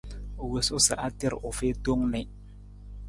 U 0.43 0.45
wosuu 0.51 0.81
sa 0.87 0.95
a 1.05 1.09
ter 1.19 1.33
u 1.47 1.49
fiin 1.57 1.77
tong 1.85 2.03
ni. 2.11 2.21